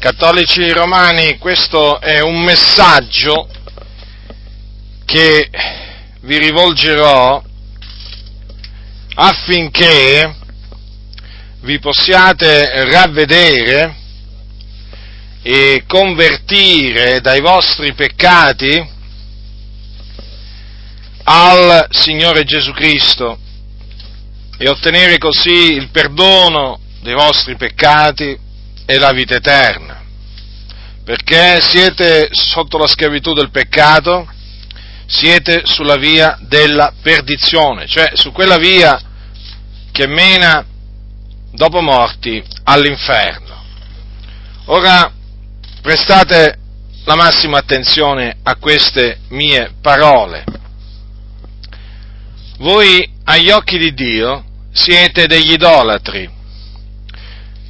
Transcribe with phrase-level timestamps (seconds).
[0.00, 3.48] Cattolici romani, questo è un messaggio
[5.04, 5.50] che
[6.20, 7.42] vi rivolgerò
[9.14, 10.36] affinché
[11.62, 13.96] vi possiate ravvedere
[15.42, 18.88] e convertire dai vostri peccati
[21.24, 23.36] al Signore Gesù Cristo
[24.58, 28.46] e ottenere così il perdono dei vostri peccati
[28.90, 30.00] e la vita eterna,
[31.04, 34.26] perché siete sotto la schiavitù del peccato,
[35.04, 38.98] siete sulla via della perdizione, cioè su quella via
[39.92, 40.64] che mena
[41.52, 43.62] dopo morti all'inferno.
[44.66, 45.12] Ora
[45.82, 46.58] prestate
[47.04, 50.44] la massima attenzione a queste mie parole.
[52.56, 56.36] Voi agli occhi di Dio siete degli idolatri,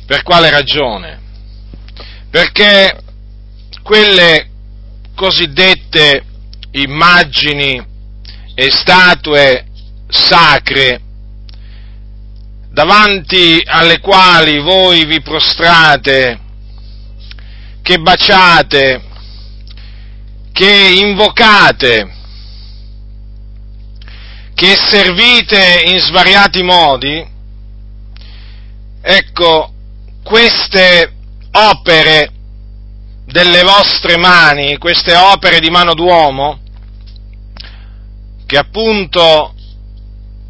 [0.08, 1.20] per quale ragione?
[2.30, 2.98] Perché
[3.82, 4.48] quelle
[5.14, 6.24] cosiddette
[6.70, 7.84] immagini
[8.54, 9.66] e statue
[10.08, 11.02] sacre
[12.70, 16.40] davanti alle quali voi vi prostrate,
[17.82, 19.02] che baciate,
[20.52, 22.14] che invocate,
[24.54, 27.26] che servite in svariati modi,
[29.02, 29.72] ecco,
[30.28, 31.10] queste
[31.52, 32.30] opere
[33.24, 36.60] delle vostre mani, queste opere di mano d'uomo,
[38.44, 39.54] che appunto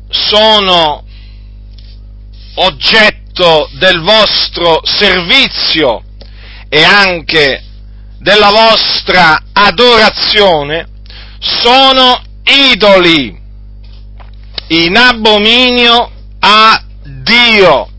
[0.09, 1.05] sono
[2.57, 6.03] oggetto del vostro servizio
[6.69, 7.63] e anche
[8.19, 10.89] della vostra adorazione,
[11.39, 13.41] sono idoli
[14.71, 17.91] in abominio a Dio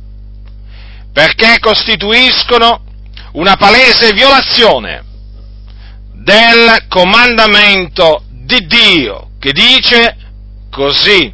[1.12, 2.84] perché costituiscono
[3.34, 5.04] una palese violazione
[6.14, 10.16] del comandamento di Dio che dice
[10.70, 11.34] così,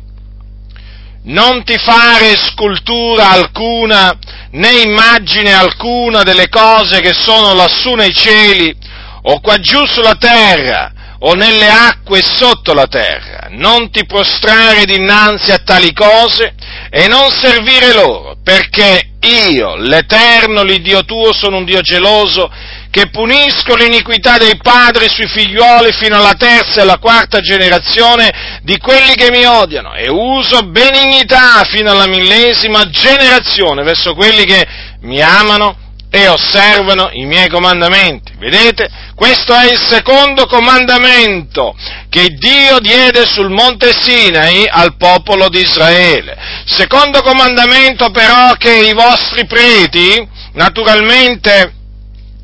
[1.23, 4.17] non ti fare scultura alcuna
[4.51, 8.75] né immagine alcuna delle cose che sono lassù nei cieli
[9.23, 15.51] o qua giù sulla terra o nelle acque sotto la terra, non ti prostrare dinanzi
[15.51, 16.53] a tali cose
[16.91, 22.47] e non servire loro, perché io, l'Eterno, l'Iddio tuo, sono un Dio geloso,
[22.91, 28.77] che punisco l'iniquità dei padri sui figlioli fino alla terza e alla quarta generazione di
[28.77, 34.63] quelli che mi odiano e uso benignità fino alla millesima generazione verso quelli che
[35.01, 35.84] mi amano
[36.15, 38.31] e osservano i miei comandamenti.
[38.37, 38.89] Vedete?
[39.15, 41.75] Questo è il secondo comandamento
[42.09, 46.37] che Dio diede sul monte Sinai al popolo di Israele.
[46.65, 51.73] Secondo comandamento però che i vostri preti, naturalmente,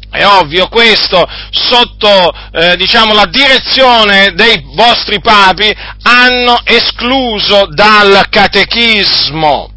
[0.09, 9.69] è ovvio questo, sotto eh, diciamo, la direzione dei vostri papi, hanno escluso dal catechismo.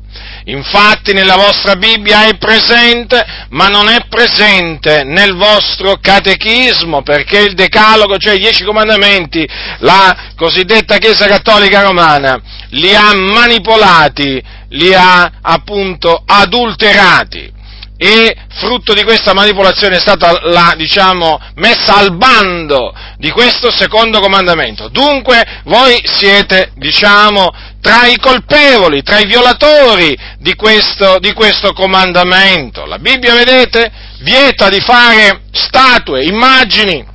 [0.47, 7.55] Infatti nella vostra Bibbia è presente, ma non è presente nel vostro catechismo, perché il
[7.55, 12.38] decalogo, cioè i dieci comandamenti, la cosiddetta Chiesa Cattolica Romana,
[12.71, 17.53] li ha manipolati, li ha appunto adulterati
[17.97, 24.21] e frutto di questa manipolazione è stata la, diciamo, messa al bando di questo secondo
[24.21, 24.88] comandamento.
[24.88, 32.84] Dunque voi siete, diciamo, tra i colpevoli, tra i violatori di questo, di questo comandamento.
[32.84, 33.91] La Bibbia, vedete,
[34.21, 37.12] vieta di fare statue, immagini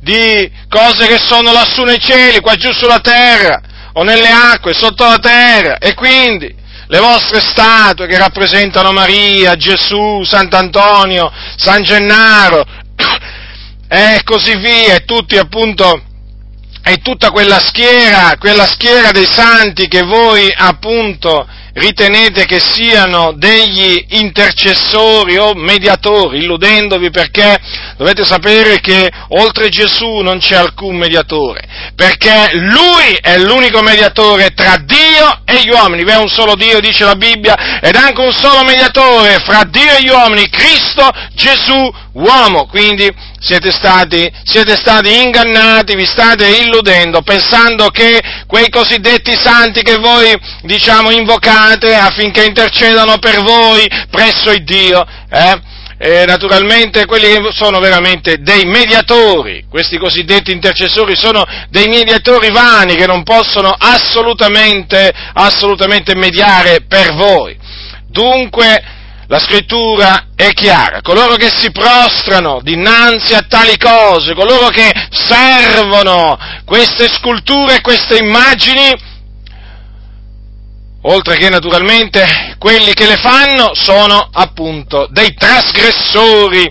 [0.00, 3.60] di cose che sono lassù nei cieli, qua giù sulla terra,
[3.94, 6.54] o nelle acque, sotto la terra, e quindi
[6.88, 12.64] le vostre statue che rappresentano Maria, Gesù, Sant'Antonio, San Gennaro.
[13.90, 16.02] E così via, e tutti appunto
[16.82, 21.46] e tutta quella schiera, quella schiera dei santi che voi appunto
[21.78, 27.56] ritenete che siano degli intercessori o mediatori, illudendovi perché
[27.96, 31.62] dovete sapere che oltre Gesù non c'è alcun mediatore,
[31.94, 36.80] perché Lui è l'unico mediatore tra Dio e gli uomini, vi è un solo Dio,
[36.80, 41.90] dice la Bibbia, ed anche un solo mediatore fra Dio e gli uomini, Cristo Gesù
[42.12, 43.08] uomo, quindi
[43.40, 50.34] siete stati, siete stati, ingannati, vi state illudendo, pensando che quei cosiddetti santi che voi,
[50.62, 55.60] diciamo, invocate affinché intercedano per voi presso il Dio, eh,
[56.00, 63.06] eh, naturalmente quelli sono veramente dei mediatori, questi cosiddetti intercessori sono dei mediatori vani che
[63.06, 67.56] non possono assolutamente, assolutamente mediare per voi.
[68.06, 68.96] Dunque,
[69.28, 76.38] la scrittura è chiara, coloro che si prostrano dinanzi a tali cose, coloro che servono
[76.64, 78.90] queste sculture queste immagini,
[81.02, 86.66] oltre che naturalmente quelli che le fanno sono appunto dei trasgressori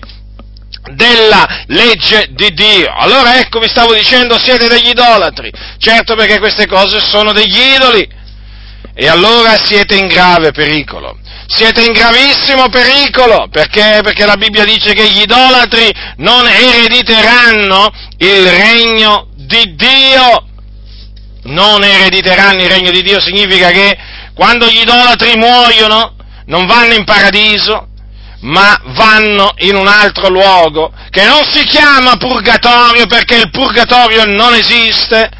[0.94, 2.92] della legge di Dio.
[2.92, 8.16] Allora ecco vi stavo dicendo siete degli idolatri, certo perché queste cose sono degli idoli
[9.00, 11.16] e allora siete in grave pericolo.
[11.46, 14.00] Siete in gravissimo pericolo perché?
[14.02, 20.46] perché la Bibbia dice che gli idolatri non erediteranno il regno di Dio.
[21.44, 23.96] Non erediteranno il regno di Dio significa che
[24.34, 26.16] quando gli idolatri muoiono
[26.46, 27.86] non vanno in paradiso,
[28.40, 34.54] ma vanno in un altro luogo che non si chiama purgatorio perché il purgatorio non
[34.54, 35.30] esiste,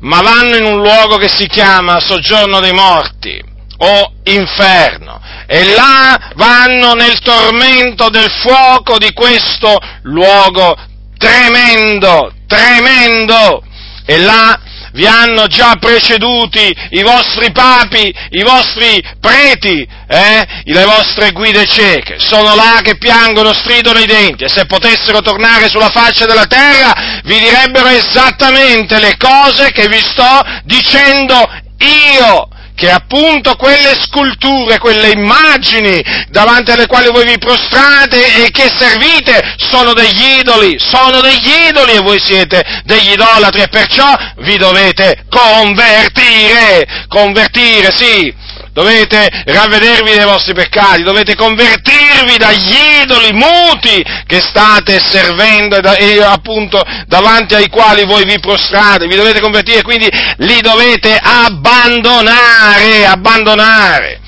[0.00, 3.42] ma vanno in un luogo che si chiama soggiorno dei morti
[3.78, 5.20] o inferno.
[5.46, 10.76] E là vanno nel tormento del fuoco di questo luogo
[11.18, 13.62] tremendo, tremendo.
[14.06, 14.58] E là
[14.94, 22.16] vi hanno già preceduti i vostri papi, i vostri preti, eh, le vostre guide cieche.
[22.18, 27.20] Sono là che piangono, stridono i denti e se potessero tornare sulla faccia della terra
[27.24, 35.10] vi direbbero esattamente le cose che vi sto dicendo io che appunto quelle sculture, quelle
[35.10, 41.68] immagini davanti alle quali voi vi prostrate e che servite sono degli idoli, sono degli
[41.68, 48.34] idoli e voi siete degli idolatri e perciò vi dovete convertire, convertire, sì,
[48.74, 56.82] dovete ravvedervi dei vostri peccati, dovete convertirvi dagli idoli muti che state servendo e, appunto
[57.06, 64.18] davanti ai quali voi vi prostrate, vi dovete convertire, quindi li dovete abbandonare, abbandonare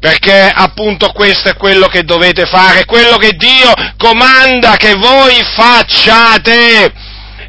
[0.00, 7.01] perché appunto questo è quello che dovete fare, quello che Dio comanda che voi facciate.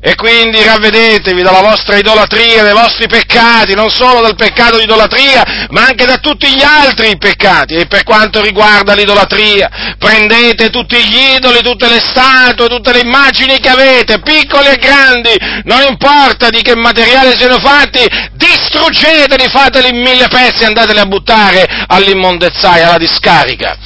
[0.05, 5.67] E quindi ravvedetevi dalla vostra idolatria, dai vostri peccati, non solo dal peccato di idolatria,
[5.69, 7.75] ma anche da tutti gli altri peccati.
[7.75, 13.61] E per quanto riguarda l'idolatria, prendete tutti gli idoli, tutte le statue, tutte le immagini
[13.61, 20.01] che avete, piccoli e grandi, non importa di che materiale siano fatti, distruggeteli, fateli in
[20.01, 23.77] mille pezzi e andateli a buttare all'immondezzaia, alla discarica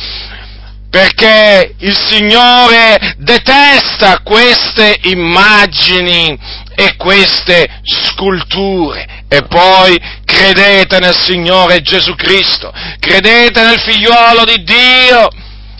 [0.90, 6.38] perché il Signore detesta queste immagini
[6.76, 9.26] e queste sculture.
[9.28, 15.28] E poi credete nel Signore Gesù Cristo, credete nel figliuolo di Dio,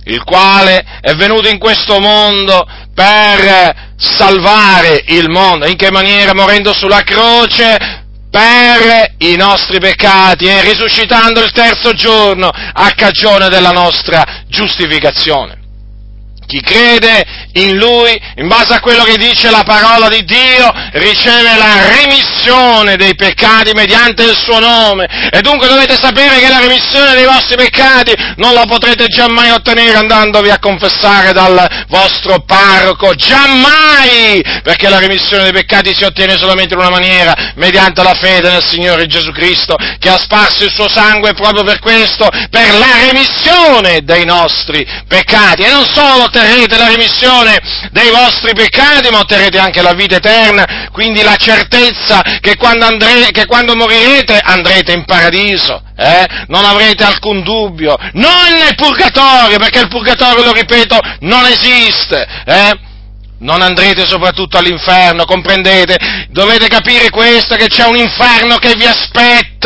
[0.06, 5.68] il quale è venuto in questo mondo per salvare il mondo.
[5.68, 6.34] In che maniera?
[6.34, 7.97] Morendo sulla croce
[8.30, 15.67] per i nostri peccati e risuscitando il terzo giorno a cagione della nostra giustificazione.
[16.48, 21.58] Chi crede in Lui, in base a quello che dice la parola di Dio, riceve
[21.58, 25.30] la remissione dei peccati mediante il suo nome.
[25.30, 29.98] E dunque dovete sapere che la remissione dei vostri peccati non la potrete giammai ottenere
[29.98, 33.14] andandovi a confessare dal vostro parroco.
[33.14, 34.42] Giammai!
[34.64, 38.64] Perché la remissione dei peccati si ottiene solamente in una maniera, mediante la fede nel
[38.64, 44.00] Signore Gesù Cristo, che ha sparso il suo sangue proprio per questo, per la remissione
[44.04, 45.64] dei nostri peccati.
[45.64, 47.60] E non solo otterrete la remissione
[47.92, 53.32] dei vostri peccati, ma otterrete anche la vita eterna, quindi la certezza che quando, andre,
[53.32, 56.26] che quando morirete andrete in paradiso, eh?
[56.48, 62.80] non avrete alcun dubbio, non nel purgatorio, perché il purgatorio, lo ripeto, non esiste, eh?
[63.40, 66.28] non andrete soprattutto all'inferno, comprendete?
[66.30, 69.57] Dovete capire questo, che c'è un inferno che vi aspetta,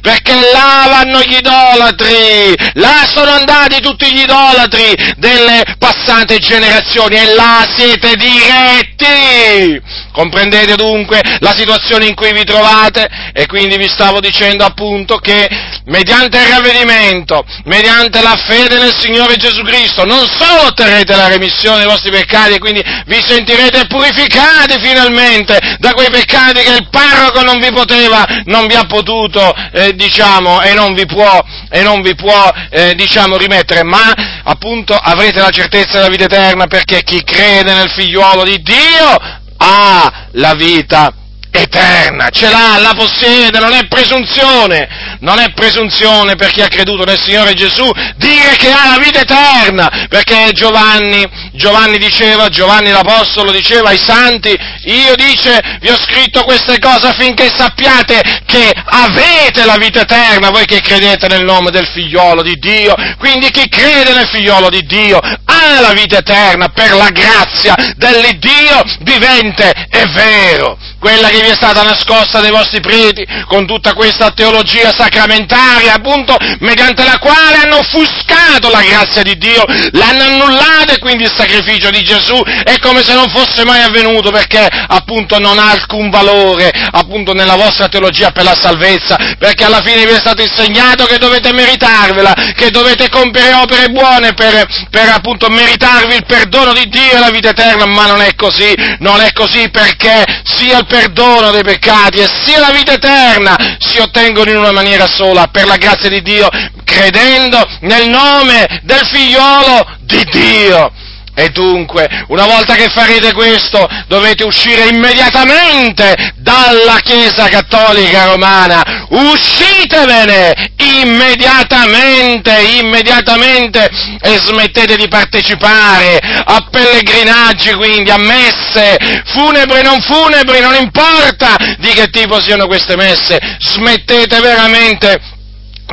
[0.00, 7.34] perché là vanno gli idolatri, là sono andati tutti gli idolatri delle passate generazioni e
[7.34, 9.80] là siete diretti.
[10.12, 13.06] Comprendete dunque la situazione in cui vi trovate?
[13.32, 15.46] E quindi vi stavo dicendo appunto che
[15.84, 21.78] mediante il ravvedimento, mediante la fede nel Signore Gesù Cristo, non solo otterrete la remissione
[21.78, 27.42] dei vostri peccati e quindi vi sentirete purificati finalmente da quei peccati che il parroco
[27.42, 29.35] non vi poteva, non vi ha potuto,
[29.72, 34.12] eh, diciamo, e non vi può, e non vi può eh, diciamo, rimettere, ma
[34.44, 40.26] appunto avrete la certezza della vita eterna perché chi crede nel figliuolo di Dio ha
[40.32, 41.12] la vita
[41.56, 47.04] eterna, ce l'ha, la possiede, non è presunzione, non è presunzione per chi ha creduto
[47.04, 53.50] nel Signore Gesù dire che ha la vita eterna, perché Giovanni, Giovanni diceva, Giovanni l'Apostolo
[53.50, 54.54] diceva ai santi,
[54.86, 60.64] io dice, vi ho scritto queste cose affinché sappiate che avete la vita eterna, voi
[60.64, 65.18] che credete nel nome del figliolo di Dio, quindi chi crede nel figliolo di Dio
[65.18, 70.78] ha la vita eterna per la grazia dell'Iddio vivente e vero.
[70.98, 76.36] Quella che vi è stata nascosta dai vostri preti, con tutta questa teologia sacramentaria, appunto,
[76.60, 81.90] mediante la quale hanno offuscato la grazia di Dio, l'hanno annullata e quindi il sacrificio
[81.90, 86.70] di Gesù è come se non fosse mai avvenuto, perché appunto non ha alcun valore,
[86.90, 91.18] appunto, nella vostra teologia per la salvezza, perché alla fine vi è stato insegnato che
[91.18, 97.12] dovete meritarvela, che dovete compiere opere buone per, per appunto meritarvi il perdono di Dio
[97.12, 101.50] e la vita eterna, ma non è così, non è così perché sia il perdono
[101.50, 105.76] dei peccati e sia la vita eterna si ottengono in una maniera sola, per la
[105.76, 106.48] grazia di Dio,
[106.84, 110.90] credendo nel nome del figliolo di Dio.
[111.38, 119.06] E dunque, una volta che farete questo, dovete uscire immediatamente dalla Chiesa Cattolica Romana.
[119.10, 123.86] Uscitevene immediatamente, immediatamente
[124.18, 131.88] e smettete di partecipare a pellegrinaggi, quindi a messe, funebri, non funebri, non importa di
[131.88, 133.38] che tipo siano queste messe.
[133.58, 135.20] Smettete veramente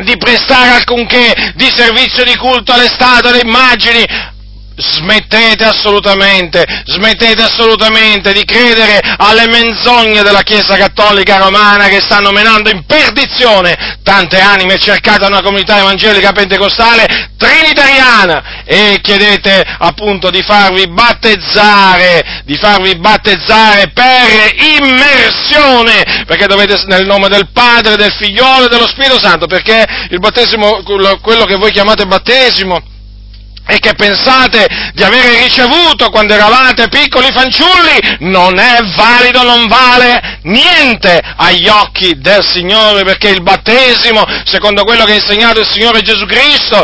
[0.03, 4.31] di prestare alcunché di servizio di culto alle statue, alle immagini,
[4.75, 12.71] Smettete assolutamente, smettete assolutamente di credere alle menzogne della Chiesa Cattolica Romana che stanno menando
[12.71, 13.99] in perdizione.
[14.03, 22.55] Tante anime, cercate una comunità evangelica pentecostale trinitariana e chiedete appunto di farvi battezzare, di
[22.55, 29.19] farvi battezzare per immersione, perché dovete nel nome del Padre, del Figliolo e dello Spirito
[29.19, 32.81] Santo, perché il battesimo, quello che voi chiamate battesimo,
[33.65, 38.17] e che pensate di avere ricevuto quando eravate piccoli fanciulli?
[38.19, 45.05] Non è valido, non vale niente agli occhi del Signore, perché il battesimo, secondo quello
[45.05, 46.83] che ha insegnato il Signore Gesù Cristo,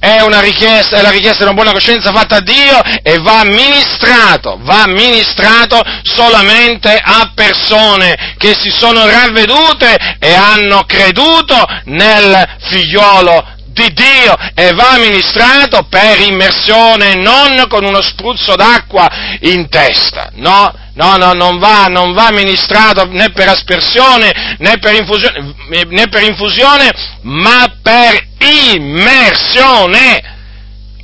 [0.00, 3.40] è una richiesta, è la richiesta di una buona coscienza fatta a Dio e va
[3.40, 13.58] amministrato, va amministrato solamente a persone che si sono ravvedute e hanno creduto nel figliolo
[13.80, 19.08] di Dio e va amministrato per immersione, non con uno spruzzo d'acqua
[19.40, 24.94] in testa, no, no, no, non va, non va amministrato né per aspersione né per,
[24.94, 25.54] infusione,
[25.88, 26.90] né per infusione,
[27.22, 28.26] ma per
[28.74, 30.38] immersione.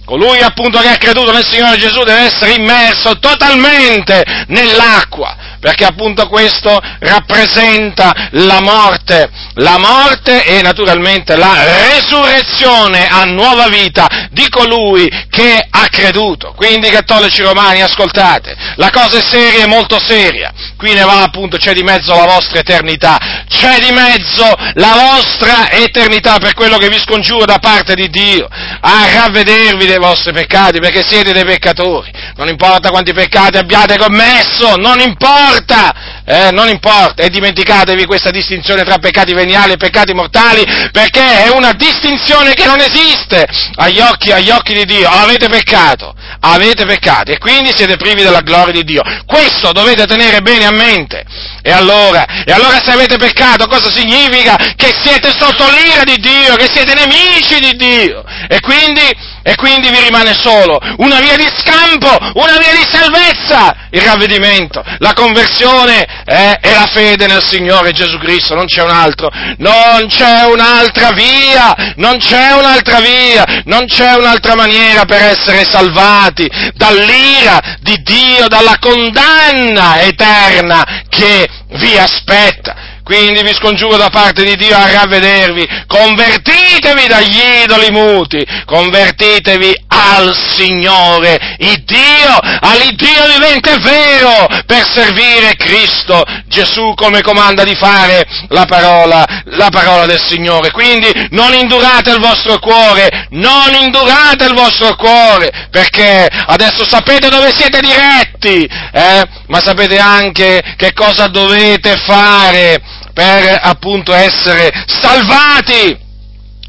[0.05, 6.29] Colui appunto che ha creduto nel Signore Gesù deve essere immerso totalmente nell'acqua perché appunto
[6.29, 11.57] questo rappresenta la morte, la morte e naturalmente la
[11.91, 16.53] resurrezione a nuova vita di colui che ha creduto.
[16.55, 21.57] Quindi cattolici romani, ascoltate, la cosa è seria e molto seria, qui ne va appunto,
[21.57, 23.19] c'è di mezzo la vostra eternità,
[23.49, 24.45] c'è di mezzo
[24.75, 28.47] la vostra eternità per quello che vi scongiuro da parte di Dio,
[28.81, 34.77] a ravvedervi dei vostri peccati perché siete dei peccatori, non importa quanti peccati abbiate commesso,
[34.77, 35.95] non importa importa,
[36.25, 41.51] eh, non importa, e dimenticatevi questa distinzione tra peccati veniali e peccati mortali, perché è
[41.51, 43.47] una distinzione che non esiste
[43.77, 45.09] agli occhi, agli occhi di Dio.
[45.09, 49.03] Avete peccato, avete peccato, e quindi siete privi della gloria di Dio.
[49.25, 51.25] Questo dovete tenere bene a mente.
[51.63, 54.57] E allora, e allora se avete peccato, cosa significa?
[54.77, 58.25] Che siete sotto l'ira di Dio, che siete nemici di Dio.
[58.49, 63.77] E quindi, e quindi vi rimane solo una via di scampo, una via di salvezza,
[63.91, 68.91] il ravvedimento, la conversione eh, e la fede nel Signore Gesù Cristo, non c'è un
[68.91, 75.65] altro, non c'è un'altra via, non c'è un'altra via, non c'è un'altra maniera per essere
[75.65, 81.49] salvati dall'ira di Dio, dalla condanna eterna che
[81.79, 82.96] vi aspetta.
[83.07, 90.35] Quindi vi scongiuro da parte di Dio a ravvedervi, convertitevi dagli idoli muti, convertitevi al
[90.35, 98.65] Signore, il Dio, all'Iddio vivente vero, per servire Cristo Gesù come comanda di fare la
[98.65, 100.73] parola, la parola del Signore.
[100.73, 107.53] Quindi non indurate il vostro cuore, non indurate il vostro cuore, perché adesso sapete dove
[107.55, 109.23] siete diretti, eh?
[109.47, 115.99] ma sapete anche che cosa dovete fare per appunto essere salvati,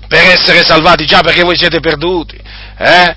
[0.07, 2.39] per essere salvati, già perché voi siete perduti,
[2.77, 3.15] eh?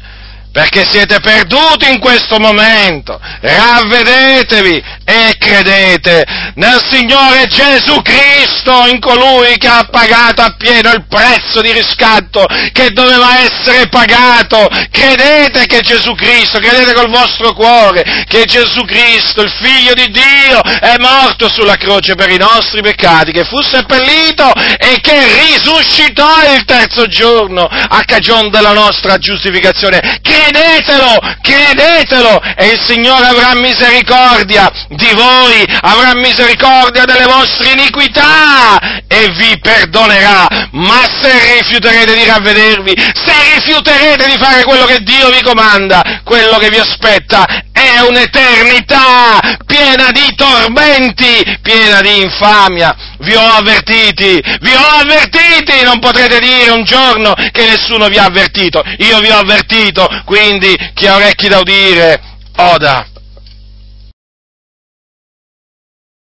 [0.53, 3.19] Perché siete perduti in questo momento.
[3.41, 11.61] Ravvedetevi e credete nel Signore Gesù Cristo, in colui che ha pagato appieno il prezzo
[11.61, 14.69] di riscatto che doveva essere pagato.
[14.91, 20.63] Credete che Gesù Cristo, credete col vostro cuore che Gesù Cristo, il Figlio di Dio,
[20.63, 26.65] è morto sulla croce per i nostri peccati, che fu seppellito e che risuscitò il
[26.65, 35.11] terzo giorno a cagione della nostra giustificazione credetelo, credetelo e il Signore avrà misericordia di
[35.15, 40.69] voi, avrà misericordia delle vostre iniquità e vi perdonerà.
[40.73, 46.59] Ma se rifiuterete di ravvedervi, se rifiuterete di fare quello che Dio vi comanda, quello
[46.59, 52.95] che vi aspetta è un'eternità piena di tormenti, piena di infamia.
[53.21, 58.25] Vi ho avvertiti, vi ho avvertiti, non potrete dire un giorno che nessuno vi ha
[58.25, 58.83] avvertito.
[58.99, 62.21] Io vi ho avvertito, quindi chi ha orecchi da udire,
[62.57, 63.07] oda